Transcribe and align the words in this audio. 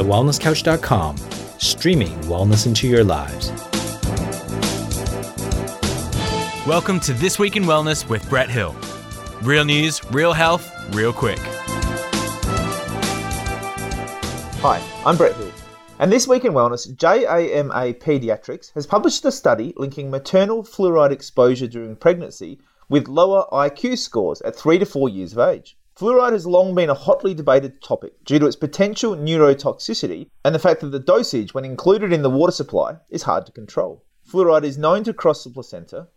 thewellnesscouch.com, 0.00 1.18
streaming 1.58 2.18
wellness 2.20 2.66
into 2.66 2.88
your 2.88 3.04
lives. 3.04 3.50
Welcome 6.66 7.00
to 7.00 7.12
This 7.12 7.38
Week 7.38 7.54
in 7.56 7.64
Wellness 7.64 8.08
with 8.08 8.26
Brett 8.30 8.48
Hill. 8.48 8.74
Real 9.42 9.62
news, 9.62 10.02
real 10.10 10.32
health, 10.32 10.72
real 10.94 11.12
quick. 11.12 11.38
Hi, 14.62 14.82
I'm 15.04 15.18
Brett 15.18 15.36
Hill. 15.36 15.52
And 15.98 16.10
this 16.10 16.26
week 16.26 16.46
in 16.46 16.52
wellness, 16.52 16.96
JAMA 16.96 17.92
Pediatrics 17.94 18.72
has 18.72 18.86
published 18.86 19.26
a 19.26 19.32
study 19.32 19.74
linking 19.76 20.10
maternal 20.10 20.62
fluoride 20.62 21.10
exposure 21.10 21.66
during 21.66 21.94
pregnancy 21.94 22.58
with 22.88 23.06
lower 23.06 23.44
IQ 23.52 23.98
scores 23.98 24.40
at 24.42 24.56
3 24.56 24.78
to 24.78 24.86
4 24.86 25.10
years 25.10 25.34
of 25.34 25.40
age. 25.40 25.76
Fluoride 26.00 26.32
has 26.32 26.46
long 26.46 26.74
been 26.74 26.88
a 26.88 26.94
hotly 26.94 27.34
debated 27.34 27.82
topic 27.82 28.24
due 28.24 28.38
to 28.38 28.46
its 28.46 28.56
potential 28.56 29.14
neurotoxicity 29.14 30.30
and 30.42 30.54
the 30.54 30.58
fact 30.58 30.80
that 30.80 30.86
the 30.86 30.98
dosage, 30.98 31.52
when 31.52 31.66
included 31.66 32.10
in 32.10 32.22
the 32.22 32.30
water 32.30 32.52
supply, 32.52 32.96
is 33.10 33.24
hard 33.24 33.44
to 33.44 33.52
control. 33.52 34.02
Fluoride 34.26 34.64
is 34.64 34.78
known 34.78 35.04
to 35.04 35.12
cross 35.12 35.44
the 35.44 35.50
placenta, 35.50 36.08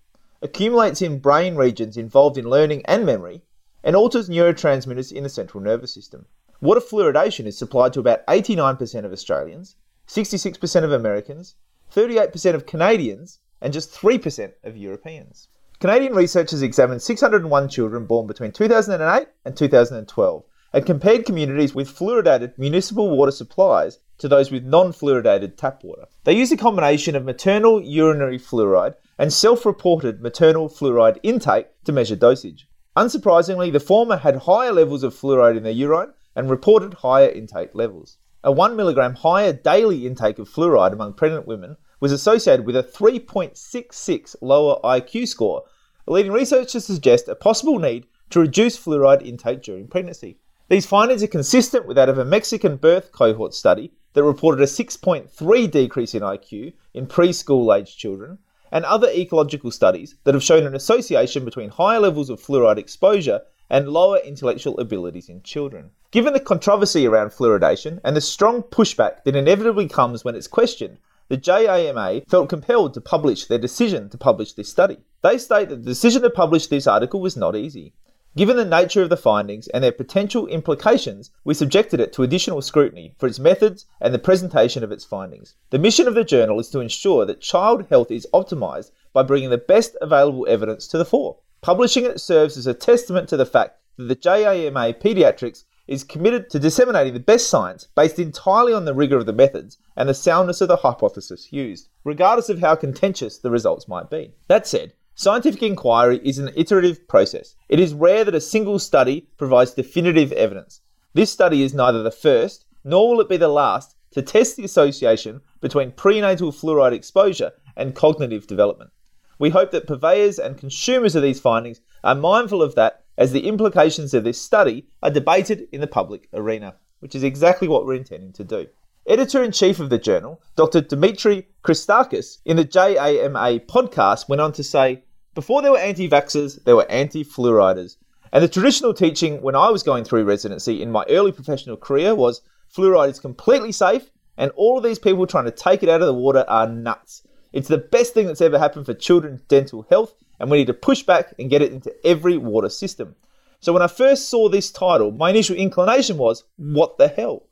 accumulates 0.41 1.01
in 1.01 1.19
brain 1.19 1.57
regions 1.57 1.97
involved 1.97 2.37
in 2.37 2.49
learning 2.49 2.81
and 2.85 3.05
memory, 3.05 3.41
and 3.83 3.93
alters 3.93 4.29
neurotransmitters 4.29 5.11
in 5.11 5.23
the 5.23 5.27
central 5.27 5.61
nervous 5.61 5.93
system. 5.93 6.27
Water 6.61 6.79
fluoridation 6.79 7.45
is 7.45 7.57
supplied 7.57 7.91
to 7.91 7.99
about 7.99 8.25
89% 8.27 9.03
of 9.03 9.11
Australians, 9.11 9.75
66% 10.07 10.83
of 10.85 10.93
Americans, 10.93 11.55
38% 11.93 12.55
of 12.55 12.65
Canadians, 12.65 13.39
and 13.59 13.73
just 13.73 13.91
3% 13.91 14.53
of 14.63 14.77
Europeans. 14.77 15.49
Canadian 15.83 16.15
researchers 16.15 16.61
examined 16.61 17.01
601 17.01 17.67
children 17.67 18.05
born 18.05 18.25
between 18.25 18.53
2008 18.53 19.27
and 19.43 19.57
2012 19.57 20.43
and 20.71 20.85
compared 20.85 21.25
communities 21.25 21.75
with 21.75 21.93
fluoridated 21.93 22.57
municipal 22.57 23.09
water 23.09 23.33
supplies 23.33 23.99
to 24.17 24.29
those 24.29 24.49
with 24.49 24.63
non 24.63 24.93
fluoridated 24.93 25.57
tap 25.57 25.83
water. 25.83 26.05
They 26.23 26.37
used 26.37 26.53
a 26.53 26.55
combination 26.55 27.17
of 27.17 27.25
maternal 27.25 27.81
urinary 27.81 28.39
fluoride 28.39 28.93
and 29.19 29.33
self 29.33 29.65
reported 29.65 30.21
maternal 30.21 30.69
fluoride 30.69 31.19
intake 31.21 31.67
to 31.83 31.91
measure 31.91 32.15
dosage. 32.15 32.65
Unsurprisingly, 32.95 33.69
the 33.69 33.81
former 33.81 34.15
had 34.15 34.37
higher 34.37 34.71
levels 34.71 35.03
of 35.03 35.13
fluoride 35.13 35.57
in 35.57 35.63
their 35.63 35.73
urine 35.73 36.13
and 36.33 36.49
reported 36.49 36.93
higher 36.93 37.27
intake 37.27 37.75
levels. 37.75 38.19
A 38.45 38.53
1 38.53 38.77
milligram 38.77 39.15
higher 39.15 39.51
daily 39.51 40.07
intake 40.07 40.39
of 40.39 40.49
fluoride 40.49 40.93
among 40.93 41.15
pregnant 41.15 41.45
women 41.45 41.75
was 42.03 42.11
associated 42.11 42.65
with 42.65 42.75
a 42.75 42.83
3.66 42.83 44.35
lower 44.41 44.77
IQ 44.83 45.25
score, 45.25 45.63
leading 46.11 46.31
research 46.31 46.71
suggest 46.71 47.27
a 47.27 47.35
possible 47.35 47.79
need 47.79 48.07
to 48.29 48.39
reduce 48.39 48.77
fluoride 48.77 49.25
intake 49.25 49.61
during 49.61 49.87
pregnancy. 49.87 50.37
These 50.69 50.85
findings 50.85 51.23
are 51.23 51.27
consistent 51.27 51.85
with 51.85 51.95
that 51.95 52.09
of 52.09 52.17
a 52.17 52.25
Mexican 52.25 52.77
birth 52.77 53.11
cohort 53.11 53.53
study 53.53 53.93
that 54.13 54.23
reported 54.23 54.61
a 54.61 54.65
6.3 54.65 55.71
decrease 55.71 56.13
in 56.13 56.21
IQ 56.21 56.73
in 56.93 57.07
preschool 57.07 57.77
aged 57.77 57.97
children, 57.97 58.39
and 58.71 58.85
other 58.85 59.07
ecological 59.09 59.69
studies 59.69 60.15
that 60.23 60.33
have 60.33 60.43
shown 60.43 60.65
an 60.65 60.75
association 60.75 61.45
between 61.45 61.69
higher 61.69 61.99
levels 61.99 62.29
of 62.31 62.41
fluoride 62.41 62.79
exposure 62.79 63.41
and 63.69 63.87
lower 63.87 64.17
intellectual 64.17 64.79
abilities 64.79 65.29
in 65.29 65.41
children. 65.43 65.91
Given 66.09 66.33
the 66.33 66.39
controversy 66.39 67.07
around 67.07 67.29
fluoridation 67.29 67.99
and 68.03 68.15
the 68.15 68.21
strong 68.21 68.63
pushback 68.63 69.23
that 69.23 69.35
inevitably 69.35 69.87
comes 69.87 70.23
when 70.23 70.35
it's 70.35 70.47
questioned, 70.47 70.97
the 71.29 71.37
JAMA 71.37 72.21
felt 72.27 72.49
compelled 72.49 72.95
to 72.95 73.01
publish 73.01 73.45
their 73.45 73.59
decision 73.59 74.09
to 74.09 74.17
publish 74.17 74.53
this 74.53 74.69
study. 74.69 74.97
They 75.23 75.37
state 75.37 75.69
that 75.69 75.77
the 75.77 75.89
decision 75.89 76.21
to 76.23 76.29
publish 76.29 76.67
this 76.67 76.85
article 76.85 77.21
was 77.21 77.37
not 77.37 77.55
easy. 77.55 77.93
Given 78.35 78.57
the 78.57 78.65
nature 78.65 79.01
of 79.01 79.09
the 79.09 79.15
findings 79.15 79.69
and 79.69 79.81
their 79.81 79.93
potential 79.93 80.47
implications, 80.47 81.31
we 81.45 81.53
subjected 81.53 82.01
it 82.01 82.11
to 82.13 82.23
additional 82.23 82.61
scrutiny 82.61 83.15
for 83.17 83.27
its 83.27 83.39
methods 83.39 83.85
and 84.01 84.13
the 84.13 84.19
presentation 84.19 84.83
of 84.83 84.91
its 84.91 85.05
findings. 85.05 85.55
The 85.69 85.79
mission 85.79 86.09
of 86.09 86.15
the 86.15 86.25
journal 86.25 86.59
is 86.59 86.69
to 86.71 86.81
ensure 86.81 87.25
that 87.25 87.39
child 87.39 87.85
health 87.89 88.11
is 88.11 88.27
optimized 88.33 88.91
by 89.13 89.23
bringing 89.23 89.49
the 89.49 89.57
best 89.57 89.95
available 90.01 90.45
evidence 90.49 90.87
to 90.87 90.97
the 90.97 91.05
fore. 91.05 91.37
Publishing 91.61 92.03
it 92.03 92.19
serves 92.19 92.57
as 92.57 92.67
a 92.67 92.73
testament 92.73 93.29
to 93.29 93.37
the 93.37 93.45
fact 93.45 93.79
that 93.95 94.09
the 94.09 94.15
JAMA 94.15 94.95
Pediatrics 94.95 95.63
is 95.87 96.03
committed 96.03 96.49
to 96.49 96.59
disseminating 96.59 97.13
the 97.13 97.19
best 97.21 97.49
science 97.49 97.87
based 97.95 98.19
entirely 98.19 98.73
on 98.73 98.83
the 98.83 98.93
rigour 98.93 99.19
of 99.19 99.25
the 99.25 99.31
methods 99.31 99.77
and 99.95 100.09
the 100.09 100.13
soundness 100.13 100.59
of 100.59 100.67
the 100.67 100.77
hypothesis 100.77 101.53
used, 101.53 101.87
regardless 102.03 102.49
of 102.49 102.59
how 102.59 102.75
contentious 102.75 103.37
the 103.37 103.51
results 103.51 103.87
might 103.87 104.09
be. 104.09 104.33
That 104.49 104.67
said, 104.67 104.91
scientific 105.15 105.61
inquiry 105.61 106.19
is 106.23 106.39
an 106.39 106.51
iterative 106.55 107.07
process. 107.07 107.55
It 107.69 107.79
is 107.79 107.93
rare 107.93 108.23
that 108.23 108.35
a 108.35 108.41
single 108.41 108.79
study 108.79 109.27
provides 109.37 109.73
definitive 109.73 110.31
evidence. 110.31 110.81
This 111.13 111.31
study 111.31 111.61
is 111.61 111.73
neither 111.73 112.01
the 112.01 112.11
first, 112.11 112.65
nor 112.83 113.09
will 113.09 113.21
it 113.21 113.29
be 113.29 113.37
the 113.37 113.47
last, 113.47 113.95
to 114.11 114.21
test 114.21 114.57
the 114.57 114.63
association 114.63 115.41
between 115.61 115.91
prenatal 115.91 116.51
fluoride 116.51 116.93
exposure 116.93 117.51
and 117.75 117.95
cognitive 117.95 118.47
development. 118.47 118.91
We 119.39 119.49
hope 119.49 119.71
that 119.71 119.87
purveyors 119.87 120.39
and 120.39 120.57
consumers 120.57 121.15
of 121.15 121.23
these 121.23 121.39
findings 121.39 121.81
are 122.03 122.15
mindful 122.15 122.61
of 122.61 122.75
that 122.75 123.03
as 123.17 123.31
the 123.31 123.47
implications 123.47 124.13
of 124.13 124.23
this 124.23 124.41
study 124.41 124.87
are 125.01 125.11
debated 125.11 125.67
in 125.71 125.81
the 125.81 125.87
public 125.87 126.27
arena, 126.33 126.75
which 126.99 127.15
is 127.15 127.23
exactly 127.23 127.67
what 127.67 127.85
we're 127.85 127.95
intending 127.95 128.33
to 128.33 128.43
do. 128.43 128.67
Editor 129.05 129.43
in 129.43 129.51
chief 129.51 129.81
of 129.81 129.89
the 129.89 129.97
journal, 129.97 130.41
Dr. 130.55 130.79
Dimitri 130.79 131.49
Christakis, 131.61 132.37
in 132.45 132.55
the 132.55 132.63
JAMA 132.63 133.59
podcast, 133.67 134.29
went 134.29 134.39
on 134.39 134.53
to 134.53 134.63
say 134.63 135.03
before 135.35 135.61
there 135.61 135.73
were 135.73 135.77
anti 135.77 136.07
vaxxers, 136.07 136.63
there 136.63 136.77
were 136.77 136.89
anti 136.89 137.25
fluoriders. 137.25 137.97
And 138.31 138.41
the 138.41 138.47
traditional 138.47 138.93
teaching 138.93 139.41
when 139.41 139.57
I 139.57 139.69
was 139.71 139.83
going 139.83 140.05
through 140.05 140.23
residency 140.23 140.81
in 140.81 140.89
my 140.89 141.03
early 141.09 141.33
professional 141.33 141.75
career 141.75 142.15
was 142.15 142.39
fluoride 142.73 143.09
is 143.09 143.19
completely 143.19 143.73
safe, 143.73 144.09
and 144.37 144.51
all 144.55 144.77
of 144.77 144.85
these 144.85 144.99
people 144.99 145.27
trying 145.27 145.45
to 145.45 145.51
take 145.51 145.83
it 145.83 145.89
out 145.89 145.99
of 145.99 146.07
the 146.07 146.13
water 146.13 146.45
are 146.47 146.69
nuts. 146.69 147.27
It's 147.51 147.67
the 147.67 147.79
best 147.79 148.13
thing 148.13 148.27
that's 148.27 148.39
ever 148.39 148.57
happened 148.57 148.85
for 148.85 148.93
children's 148.93 149.41
dental 149.41 149.85
health, 149.89 150.15
and 150.39 150.49
we 150.49 150.59
need 150.59 150.67
to 150.67 150.73
push 150.73 151.03
back 151.03 151.33
and 151.37 151.49
get 151.49 151.61
it 151.61 151.73
into 151.73 151.93
every 152.05 152.37
water 152.37 152.69
system. 152.69 153.17
So 153.59 153.73
when 153.73 153.81
I 153.81 153.87
first 153.87 154.29
saw 154.29 154.47
this 154.47 154.71
title, 154.71 155.11
my 155.11 155.29
initial 155.29 155.57
inclination 155.57 156.17
was, 156.17 156.45
what 156.55 156.97
the 156.97 157.09
hell? 157.09 157.47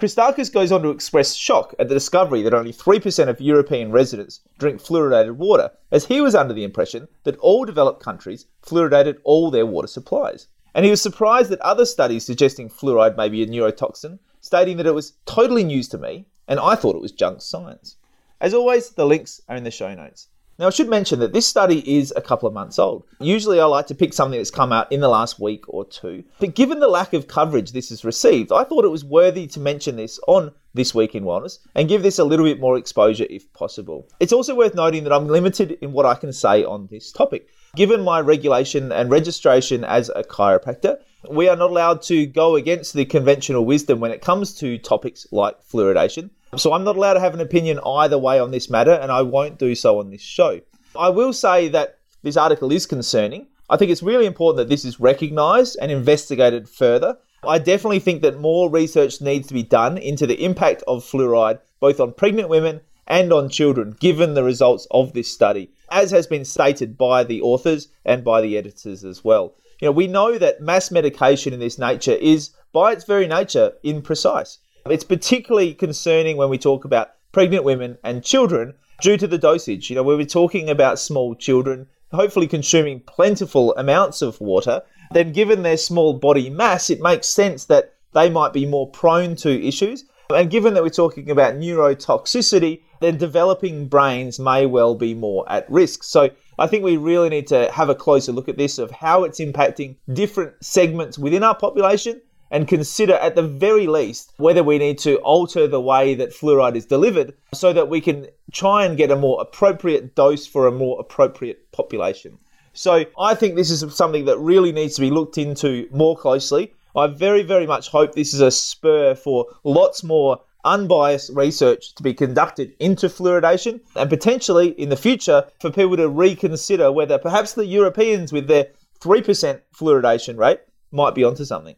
Christakis 0.00 0.50
goes 0.50 0.72
on 0.72 0.80
to 0.80 0.88
express 0.88 1.34
shock 1.34 1.74
at 1.78 1.88
the 1.88 1.94
discovery 1.94 2.40
that 2.40 2.54
only 2.54 2.72
3% 2.72 3.28
of 3.28 3.38
European 3.38 3.92
residents 3.92 4.40
drink 4.58 4.80
fluoridated 4.80 5.36
water, 5.36 5.72
as 5.92 6.06
he 6.06 6.22
was 6.22 6.34
under 6.34 6.54
the 6.54 6.64
impression 6.64 7.06
that 7.24 7.36
all 7.36 7.66
developed 7.66 8.02
countries 8.02 8.46
fluoridated 8.62 9.18
all 9.24 9.50
their 9.50 9.66
water 9.66 9.86
supplies. 9.86 10.46
And 10.74 10.86
he 10.86 10.90
was 10.90 11.02
surprised 11.02 11.52
at 11.52 11.60
other 11.60 11.84
studies 11.84 12.24
suggesting 12.24 12.70
fluoride 12.70 13.18
may 13.18 13.28
be 13.28 13.42
a 13.42 13.46
neurotoxin, 13.46 14.20
stating 14.40 14.78
that 14.78 14.86
it 14.86 14.94
was 14.94 15.18
totally 15.26 15.64
news 15.64 15.86
to 15.90 15.98
me, 15.98 16.24
and 16.48 16.58
I 16.58 16.76
thought 16.76 16.96
it 16.96 17.02
was 17.02 17.12
junk 17.12 17.42
science. 17.42 17.96
As 18.40 18.54
always, 18.54 18.88
the 18.88 19.04
links 19.04 19.42
are 19.50 19.56
in 19.56 19.64
the 19.64 19.70
show 19.70 19.94
notes. 19.94 20.28
Now, 20.60 20.66
I 20.66 20.70
should 20.70 20.90
mention 20.90 21.20
that 21.20 21.32
this 21.32 21.46
study 21.46 21.82
is 21.90 22.12
a 22.14 22.20
couple 22.20 22.46
of 22.46 22.52
months 22.52 22.78
old. 22.78 23.04
Usually, 23.18 23.58
I 23.58 23.64
like 23.64 23.86
to 23.86 23.94
pick 23.94 24.12
something 24.12 24.38
that's 24.38 24.50
come 24.50 24.72
out 24.72 24.92
in 24.92 25.00
the 25.00 25.08
last 25.08 25.40
week 25.40 25.64
or 25.68 25.86
two. 25.86 26.22
But 26.38 26.54
given 26.54 26.80
the 26.80 26.86
lack 26.86 27.14
of 27.14 27.28
coverage 27.28 27.72
this 27.72 27.88
has 27.88 28.04
received, 28.04 28.52
I 28.52 28.64
thought 28.64 28.84
it 28.84 28.88
was 28.88 29.02
worthy 29.02 29.46
to 29.46 29.58
mention 29.58 29.96
this 29.96 30.20
on 30.26 30.52
This 30.74 30.94
Week 30.94 31.14
in 31.14 31.24
Wellness 31.24 31.60
and 31.74 31.88
give 31.88 32.02
this 32.02 32.18
a 32.18 32.24
little 32.24 32.44
bit 32.44 32.60
more 32.60 32.76
exposure 32.76 33.24
if 33.30 33.50
possible. 33.54 34.06
It's 34.20 34.34
also 34.34 34.54
worth 34.54 34.74
noting 34.74 35.04
that 35.04 35.14
I'm 35.14 35.28
limited 35.28 35.78
in 35.80 35.92
what 35.92 36.04
I 36.04 36.14
can 36.14 36.30
say 36.30 36.62
on 36.62 36.88
this 36.88 37.10
topic. 37.10 37.48
Given 37.74 38.02
my 38.02 38.20
regulation 38.20 38.92
and 38.92 39.10
registration 39.10 39.82
as 39.82 40.10
a 40.10 40.22
chiropractor, 40.22 40.98
we 41.30 41.48
are 41.48 41.56
not 41.56 41.70
allowed 41.70 42.02
to 42.02 42.26
go 42.26 42.56
against 42.56 42.92
the 42.92 43.06
conventional 43.06 43.64
wisdom 43.64 43.98
when 43.98 44.10
it 44.10 44.20
comes 44.20 44.52
to 44.56 44.76
topics 44.76 45.26
like 45.32 45.56
fluoridation. 45.66 46.28
So 46.56 46.72
I'm 46.72 46.84
not 46.84 46.96
allowed 46.96 47.14
to 47.14 47.20
have 47.20 47.34
an 47.34 47.40
opinion 47.40 47.78
either 47.86 48.18
way 48.18 48.40
on 48.40 48.50
this 48.50 48.68
matter, 48.68 48.92
and 48.92 49.12
I 49.12 49.22
won't 49.22 49.58
do 49.58 49.74
so 49.74 50.00
on 50.00 50.10
this 50.10 50.22
show. 50.22 50.60
I 50.96 51.08
will 51.08 51.32
say 51.32 51.68
that 51.68 51.98
this 52.22 52.36
article 52.36 52.72
is 52.72 52.86
concerning. 52.86 53.46
I 53.68 53.76
think 53.76 53.90
it's 53.90 54.02
really 54.02 54.26
important 54.26 54.56
that 54.56 54.68
this 54.68 54.84
is 54.84 54.98
recognised 54.98 55.78
and 55.80 55.92
investigated 55.92 56.68
further. 56.68 57.16
I 57.44 57.58
definitely 57.58 58.00
think 58.00 58.22
that 58.22 58.40
more 58.40 58.68
research 58.68 59.20
needs 59.20 59.46
to 59.48 59.54
be 59.54 59.62
done 59.62 59.96
into 59.96 60.26
the 60.26 60.44
impact 60.44 60.82
of 60.88 61.04
fluoride 61.04 61.60
both 61.78 62.00
on 62.00 62.12
pregnant 62.12 62.48
women 62.48 62.80
and 63.06 63.32
on 63.32 63.48
children, 63.48 63.96
given 63.98 64.34
the 64.34 64.44
results 64.44 64.86
of 64.90 65.12
this 65.12 65.32
study, 65.32 65.70
as 65.90 66.10
has 66.10 66.26
been 66.26 66.44
stated 66.44 66.98
by 66.98 67.24
the 67.24 67.40
authors 67.42 67.88
and 68.04 68.22
by 68.22 68.40
the 68.40 68.56
editors 68.58 69.04
as 69.04 69.24
well. 69.24 69.54
You 69.80 69.86
know, 69.86 69.92
we 69.92 70.06
know 70.06 70.36
that 70.38 70.60
mass 70.60 70.90
medication 70.90 71.52
in 71.52 71.60
this 71.60 71.78
nature 71.78 72.12
is, 72.12 72.50
by 72.72 72.92
its 72.92 73.04
very 73.04 73.26
nature, 73.26 73.72
imprecise. 73.84 74.58
It's 74.86 75.04
particularly 75.04 75.74
concerning 75.74 76.36
when 76.36 76.48
we 76.48 76.58
talk 76.58 76.84
about 76.84 77.10
pregnant 77.32 77.64
women 77.64 77.98
and 78.02 78.24
children 78.24 78.74
due 79.00 79.16
to 79.16 79.26
the 79.26 79.38
dosage. 79.38 79.90
You 79.90 79.96
know, 79.96 80.02
when 80.02 80.16
we're 80.16 80.26
talking 80.26 80.70
about 80.70 80.98
small 80.98 81.34
children, 81.34 81.86
hopefully 82.12 82.46
consuming 82.46 83.00
plentiful 83.00 83.74
amounts 83.76 84.22
of 84.22 84.40
water, 84.40 84.82
then 85.12 85.32
given 85.32 85.62
their 85.62 85.76
small 85.76 86.14
body 86.14 86.50
mass, 86.50 86.90
it 86.90 87.00
makes 87.00 87.28
sense 87.28 87.64
that 87.66 87.94
they 88.12 88.30
might 88.30 88.52
be 88.52 88.66
more 88.66 88.88
prone 88.90 89.36
to 89.36 89.66
issues. 89.66 90.04
And 90.30 90.50
given 90.50 90.74
that 90.74 90.82
we're 90.82 90.90
talking 90.90 91.30
about 91.30 91.54
neurotoxicity, 91.54 92.82
then 93.00 93.16
developing 93.16 93.88
brains 93.88 94.38
may 94.38 94.66
well 94.66 94.94
be 94.94 95.14
more 95.14 95.50
at 95.50 95.70
risk. 95.70 96.04
So 96.04 96.30
I 96.58 96.66
think 96.66 96.84
we 96.84 96.96
really 96.96 97.28
need 97.28 97.46
to 97.48 97.70
have 97.72 97.88
a 97.88 97.94
closer 97.94 98.32
look 98.32 98.48
at 98.48 98.56
this 98.56 98.78
of 98.78 98.90
how 98.90 99.24
it's 99.24 99.40
impacting 99.40 99.96
different 100.12 100.54
segments 100.62 101.18
within 101.18 101.42
our 101.42 101.54
population 101.54 102.20
and 102.50 102.66
consider 102.66 103.14
at 103.14 103.34
the 103.34 103.42
very 103.42 103.86
least 103.86 104.32
whether 104.38 104.62
we 104.62 104.78
need 104.78 104.98
to 104.98 105.16
alter 105.18 105.66
the 105.66 105.80
way 105.80 106.14
that 106.14 106.30
fluoride 106.30 106.76
is 106.76 106.86
delivered 106.86 107.32
so 107.54 107.72
that 107.72 107.88
we 107.88 108.00
can 108.00 108.26
try 108.52 108.84
and 108.84 108.96
get 108.96 109.10
a 109.10 109.16
more 109.16 109.40
appropriate 109.40 110.14
dose 110.14 110.46
for 110.46 110.66
a 110.66 110.72
more 110.72 110.98
appropriate 111.00 111.70
population. 111.72 112.38
So 112.72 113.04
I 113.18 113.34
think 113.34 113.56
this 113.56 113.70
is 113.70 113.84
something 113.94 114.24
that 114.26 114.38
really 114.38 114.72
needs 114.72 114.94
to 114.94 115.00
be 115.00 115.10
looked 115.10 115.38
into 115.38 115.88
more 115.92 116.16
closely. 116.16 116.72
I 116.96 117.06
very, 117.06 117.42
very 117.42 117.66
much 117.66 117.88
hope 117.88 118.14
this 118.14 118.34
is 118.34 118.40
a 118.40 118.50
spur 118.50 119.14
for 119.14 119.46
lots 119.64 120.02
more 120.02 120.40
unbiased 120.64 121.30
research 121.34 121.94
to 121.94 122.02
be 122.02 122.12
conducted 122.12 122.74
into 122.80 123.08
fluoridation 123.08 123.80
and 123.96 124.10
potentially 124.10 124.68
in 124.72 124.88
the 124.88 124.96
future 124.96 125.44
for 125.60 125.70
people 125.70 125.96
to 125.96 126.08
reconsider 126.08 126.92
whether 126.92 127.18
perhaps 127.18 127.54
the 127.54 127.64
Europeans 127.64 128.32
with 128.32 128.46
their 128.46 128.66
3% 129.00 129.60
fluoridation 129.74 130.36
rate 130.36 130.60
might 130.92 131.14
be 131.14 131.24
onto 131.24 131.44
something. 131.44 131.76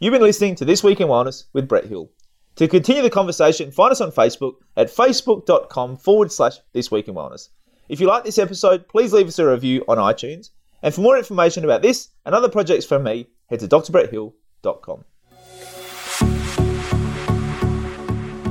You've 0.00 0.12
been 0.12 0.22
listening 0.22 0.56
to 0.56 0.64
This 0.64 0.82
Week 0.82 1.00
in 1.00 1.06
Wellness 1.06 1.44
with 1.52 1.68
Brett 1.68 1.86
Hill. 1.86 2.10
To 2.56 2.66
continue 2.66 3.00
the 3.00 3.10
conversation, 3.10 3.70
find 3.70 3.92
us 3.92 4.00
on 4.00 4.10
Facebook 4.10 4.54
at 4.76 4.88
facebook.com 4.88 5.98
forward 5.98 6.32
slash 6.32 6.58
This 6.72 6.90
Week 6.90 7.06
in 7.06 7.14
Wellness. 7.14 7.50
If 7.88 8.00
you 8.00 8.08
like 8.08 8.24
this 8.24 8.38
episode, 8.38 8.88
please 8.88 9.12
leave 9.12 9.28
us 9.28 9.38
a 9.38 9.46
review 9.46 9.84
on 9.86 9.98
iTunes. 9.98 10.50
And 10.82 10.92
for 10.92 11.00
more 11.00 11.16
information 11.16 11.62
about 11.62 11.82
this 11.82 12.08
and 12.26 12.34
other 12.34 12.48
projects 12.48 12.84
from 12.84 13.04
me, 13.04 13.28
head 13.48 13.60
to 13.60 13.68
drbretthill.com. 13.68 15.04